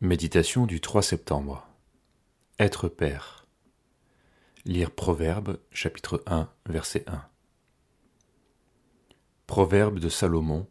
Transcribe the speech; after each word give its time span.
Méditation 0.00 0.66
du 0.66 0.80
3 0.80 1.02
septembre. 1.02 1.66
Être 2.60 2.86
père. 2.86 3.48
Lire 4.64 4.92
Proverbe 4.92 5.58
chapitre 5.72 6.22
1 6.26 6.48
verset 6.66 7.02
1. 7.08 7.24
Proverbe 9.48 9.98
de 9.98 10.08
Salomon, 10.08 10.68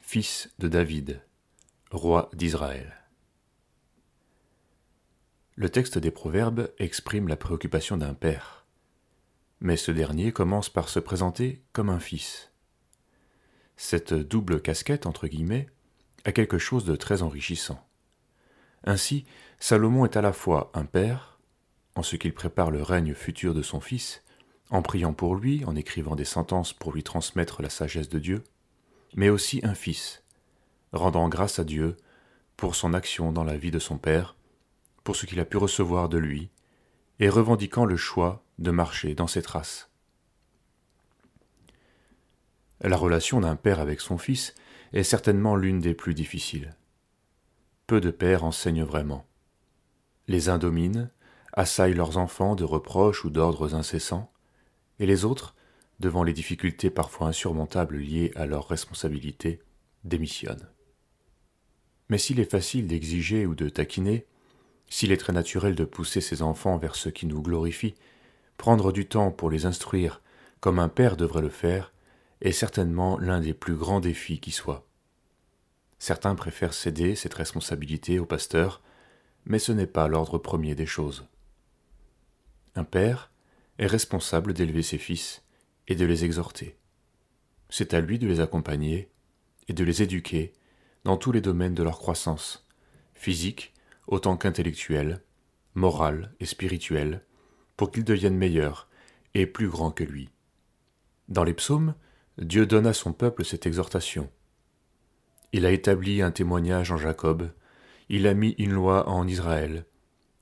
fils 0.00 0.52
de 0.58 0.68
David, 0.68 1.22
roi 1.90 2.28
d'Israël. 2.34 2.94
Le 5.54 5.70
texte 5.70 5.96
des 5.96 6.10
Proverbes 6.10 6.74
exprime 6.76 7.28
la 7.28 7.38
préoccupation 7.38 7.96
d'un 7.96 8.12
père, 8.12 8.66
mais 9.60 9.78
ce 9.78 9.92
dernier 9.92 10.30
commence 10.30 10.68
par 10.68 10.90
se 10.90 10.98
présenter 10.98 11.64
comme 11.72 11.88
un 11.88 12.00
fils. 12.00 12.52
Cette 13.78 14.12
double 14.12 14.60
casquette, 14.60 15.06
entre 15.06 15.26
guillemets, 15.26 15.70
a 16.26 16.32
quelque 16.32 16.58
chose 16.58 16.84
de 16.84 16.96
très 16.96 17.22
enrichissant. 17.22 17.88
Ainsi, 18.84 19.24
Salomon 19.58 20.04
est 20.04 20.16
à 20.16 20.22
la 20.22 20.32
fois 20.32 20.70
un 20.74 20.84
père, 20.84 21.38
en 21.94 22.02
ce 22.02 22.16
qu'il 22.16 22.34
prépare 22.34 22.70
le 22.70 22.82
règne 22.82 23.14
futur 23.14 23.54
de 23.54 23.62
son 23.62 23.80
fils, 23.80 24.22
en 24.70 24.82
priant 24.82 25.12
pour 25.12 25.36
lui, 25.36 25.64
en 25.64 25.76
écrivant 25.76 26.16
des 26.16 26.24
sentences 26.24 26.72
pour 26.72 26.92
lui 26.92 27.02
transmettre 27.02 27.62
la 27.62 27.70
sagesse 27.70 28.08
de 28.08 28.18
Dieu, 28.18 28.42
mais 29.14 29.28
aussi 29.28 29.60
un 29.62 29.74
fils, 29.74 30.22
rendant 30.92 31.28
grâce 31.28 31.58
à 31.58 31.64
Dieu 31.64 31.96
pour 32.56 32.74
son 32.74 32.94
action 32.94 33.32
dans 33.32 33.44
la 33.44 33.56
vie 33.56 33.70
de 33.70 33.78
son 33.78 33.98
père, 33.98 34.36
pour 35.04 35.16
ce 35.16 35.26
qu'il 35.26 35.40
a 35.40 35.44
pu 35.44 35.58
recevoir 35.58 36.08
de 36.08 36.18
lui, 36.18 36.50
et 37.20 37.28
revendiquant 37.28 37.84
le 37.84 37.96
choix 37.96 38.42
de 38.58 38.70
marcher 38.70 39.14
dans 39.14 39.26
ses 39.26 39.42
traces. 39.42 39.90
La 42.80 42.96
relation 42.96 43.40
d'un 43.40 43.54
père 43.54 43.78
avec 43.78 44.00
son 44.00 44.18
fils 44.18 44.54
est 44.92 45.04
certainement 45.04 45.54
l'une 45.54 45.80
des 45.80 45.94
plus 45.94 46.14
difficiles 46.14 46.74
peu 47.86 48.00
de 48.00 48.10
pères 48.10 48.44
enseignent 48.44 48.84
vraiment. 48.84 49.26
Les 50.28 50.48
uns 50.48 50.58
dominent, 50.58 51.10
assaillent 51.52 51.94
leurs 51.94 52.16
enfants 52.16 52.54
de 52.54 52.64
reproches 52.64 53.24
ou 53.24 53.30
d'ordres 53.30 53.74
incessants, 53.74 54.32
et 54.98 55.06
les 55.06 55.24
autres, 55.24 55.54
devant 56.00 56.22
les 56.22 56.32
difficultés 56.32 56.90
parfois 56.90 57.28
insurmontables 57.28 57.98
liées 57.98 58.32
à 58.34 58.46
leurs 58.46 58.68
responsabilités, 58.68 59.60
démissionnent. 60.04 60.68
Mais 62.08 62.18
s'il 62.18 62.40
est 62.40 62.50
facile 62.50 62.86
d'exiger 62.86 63.46
ou 63.46 63.54
de 63.54 63.68
taquiner, 63.68 64.26
s'il 64.88 65.12
est 65.12 65.16
très 65.16 65.32
naturel 65.32 65.74
de 65.74 65.84
pousser 65.84 66.20
ses 66.20 66.42
enfants 66.42 66.76
vers 66.76 66.96
ce 66.96 67.08
qui 67.08 67.26
nous 67.26 67.40
glorifie, 67.40 67.94
prendre 68.58 68.92
du 68.92 69.06
temps 69.06 69.30
pour 69.30 69.50
les 69.50 69.66
instruire 69.66 70.20
comme 70.60 70.78
un 70.78 70.88
père 70.88 71.16
devrait 71.16 71.42
le 71.42 71.48
faire 71.48 71.92
est 72.40 72.52
certainement 72.52 73.18
l'un 73.18 73.40
des 73.40 73.54
plus 73.54 73.74
grands 73.74 74.00
défis 74.00 74.38
qui 74.38 74.52
soient. 74.52 74.86
Certains 76.02 76.34
préfèrent 76.34 76.74
céder 76.74 77.14
cette 77.14 77.34
responsabilité 77.34 78.18
au 78.18 78.26
pasteur, 78.26 78.82
mais 79.44 79.60
ce 79.60 79.70
n'est 79.70 79.86
pas 79.86 80.08
l'ordre 80.08 80.36
premier 80.36 80.74
des 80.74 80.84
choses. 80.84 81.28
Un 82.74 82.82
père 82.82 83.30
est 83.78 83.86
responsable 83.86 84.52
d'élever 84.52 84.82
ses 84.82 84.98
fils 84.98 85.44
et 85.86 85.94
de 85.94 86.04
les 86.04 86.24
exhorter. 86.24 86.76
C'est 87.70 87.94
à 87.94 88.00
lui 88.00 88.18
de 88.18 88.26
les 88.26 88.40
accompagner 88.40 89.12
et 89.68 89.74
de 89.74 89.84
les 89.84 90.02
éduquer 90.02 90.52
dans 91.04 91.16
tous 91.16 91.30
les 91.30 91.40
domaines 91.40 91.76
de 91.76 91.84
leur 91.84 92.00
croissance, 92.00 92.66
physique 93.14 93.72
autant 94.08 94.36
qu'intellectuelle, 94.36 95.22
morale 95.76 96.34
et 96.40 96.46
spirituelle, 96.46 97.22
pour 97.76 97.92
qu'ils 97.92 98.02
deviennent 98.02 98.36
meilleurs 98.36 98.88
et 99.34 99.46
plus 99.46 99.68
grands 99.68 99.92
que 99.92 100.02
lui. 100.02 100.30
Dans 101.28 101.44
les 101.44 101.54
psaumes, 101.54 101.94
Dieu 102.38 102.66
donne 102.66 102.88
à 102.88 102.92
son 102.92 103.12
peuple 103.12 103.44
cette 103.44 103.66
exhortation. 103.66 104.28
Il 105.54 105.66
a 105.66 105.70
établi 105.70 106.22
un 106.22 106.30
témoignage 106.30 106.92
en 106.92 106.96
Jacob, 106.96 107.50
il 108.08 108.26
a 108.26 108.32
mis 108.32 108.54
une 108.58 108.72
loi 108.72 109.06
en 109.08 109.28
Israël, 109.28 109.84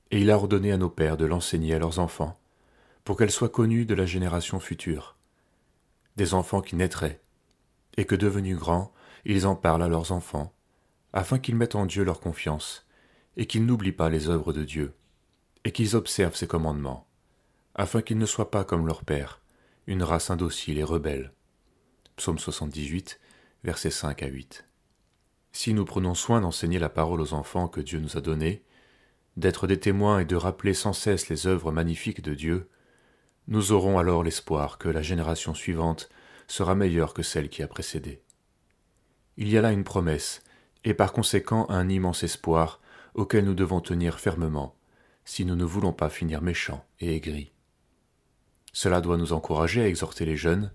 et 0.09 0.21
il 0.21 0.31
a 0.31 0.37
ordonné 0.37 0.71
à 0.71 0.77
nos 0.77 0.89
pères 0.89 1.17
de 1.17 1.25
l'enseigner 1.25 1.73
à 1.73 1.79
leurs 1.79 1.99
enfants, 1.99 2.39
pour 3.03 3.17
qu'elle 3.17 3.31
soit 3.31 3.49
connue 3.49 3.85
de 3.85 3.93
la 3.93 4.05
génération 4.05 4.61
future. 4.61 5.17
Des 6.15 6.33
enfants 6.33 6.61
qui 6.61 6.77
naîtraient, 6.77 7.19
et 7.97 8.05
que 8.05 8.15
devenus 8.15 8.57
grands, 8.57 8.93
ils 9.25 9.45
en 9.45 9.55
parlent 9.55 9.83
à 9.83 9.89
leurs 9.89 10.13
enfants, 10.13 10.53
afin 11.11 11.39
qu'ils 11.39 11.57
mettent 11.57 11.75
en 11.75 11.85
Dieu 11.85 12.05
leur 12.05 12.21
confiance, 12.21 12.87
et 13.35 13.47
qu'ils 13.47 13.65
n'oublient 13.65 13.91
pas 13.91 14.09
les 14.09 14.29
œuvres 14.29 14.53
de 14.53 14.63
Dieu, 14.63 14.93
et 15.65 15.73
qu'ils 15.73 15.97
observent 15.97 16.37
ses 16.37 16.47
commandements, 16.47 17.05
afin 17.75 18.01
qu'ils 18.01 18.17
ne 18.17 18.25
soient 18.25 18.49
pas 18.49 18.63
comme 18.63 18.87
leur 18.87 19.03
père, 19.03 19.41
une 19.87 20.03
race 20.03 20.29
indocile 20.29 20.77
et 20.77 20.83
rebelle. 20.85 21.33
Psaume 22.15 22.39
78, 22.39 23.19
versets 23.65 23.89
5 23.89 24.23
à 24.23 24.27
8. 24.27 24.70
Si 25.51 25.73
nous 25.73 25.85
prenons 25.85 26.15
soin 26.15 26.41
d'enseigner 26.41 26.79
la 26.79 26.89
parole 26.89 27.21
aux 27.21 27.33
enfants 27.33 27.67
que 27.67 27.81
Dieu 27.81 27.99
nous 27.99 28.17
a 28.17 28.21
donnés, 28.21 28.63
d'être 29.37 29.67
des 29.67 29.79
témoins 29.79 30.19
et 30.19 30.25
de 30.25 30.35
rappeler 30.35 30.73
sans 30.73 30.93
cesse 30.93 31.29
les 31.29 31.47
œuvres 31.47 31.71
magnifiques 31.71 32.21
de 32.21 32.33
Dieu, 32.33 32.69
nous 33.47 33.71
aurons 33.71 33.97
alors 33.97 34.23
l'espoir 34.23 34.77
que 34.77 34.89
la 34.89 35.01
génération 35.01 35.53
suivante 35.53 36.09
sera 36.47 36.75
meilleure 36.75 37.13
que 37.13 37.23
celle 37.23 37.49
qui 37.49 37.63
a 37.63 37.67
précédé. 37.67 38.21
Il 39.37 39.49
y 39.49 39.57
a 39.57 39.61
là 39.61 39.71
une 39.71 39.83
promesse, 39.83 40.43
et 40.83 40.93
par 40.93 41.13
conséquent 41.13 41.65
un 41.69 41.89
immense 41.89 42.23
espoir 42.23 42.81
auquel 43.13 43.45
nous 43.45 43.53
devons 43.53 43.81
tenir 43.81 44.19
fermement, 44.19 44.75
si 45.25 45.45
nous 45.45 45.55
ne 45.55 45.65
voulons 45.65 45.93
pas 45.93 46.09
finir 46.09 46.41
méchants 46.41 46.85
et 46.99 47.15
aigris. 47.15 47.51
Cela 48.73 49.01
doit 49.01 49.17
nous 49.17 49.33
encourager 49.33 49.81
à 49.81 49.87
exhorter 49.87 50.25
les 50.25 50.37
jeunes, 50.37 50.71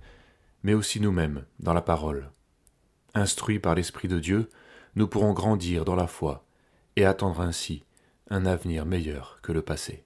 mais 0.63 0.75
aussi 0.75 1.01
nous-mêmes 1.01 1.45
dans 1.61 1.73
la 1.73 1.83
parole. 1.83 2.31
Instruits 3.15 3.59
par 3.59 3.75
l'Esprit 3.75 4.09
de 4.09 4.19
Dieu, 4.19 4.51
nous 4.97 5.07
pourrons 5.07 5.34
grandir 5.34 5.84
dans 5.84 5.95
la 5.95 6.07
foi 6.07 6.45
et 6.97 7.05
attendre 7.05 7.43
ainsi 7.43 7.84
un 8.31 8.47
avenir 8.47 8.87
meilleur 8.87 9.39
que 9.43 9.53
le 9.53 9.62
passé. 9.62 10.06